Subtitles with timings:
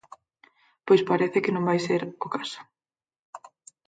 [0.85, 2.59] Pois parece que non vai ser o caso...